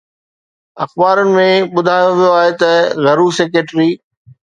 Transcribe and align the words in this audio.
اخبارن 0.85 1.29
۾ 1.39 1.45
ٻڌايو 1.73 2.09
ويو 2.19 2.31
آهي 2.39 2.51
ته 2.61 2.71
گهرو 3.03 3.27
سيڪريٽري 3.39 3.89